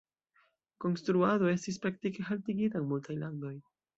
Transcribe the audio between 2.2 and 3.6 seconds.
haltigita en multaj landoj.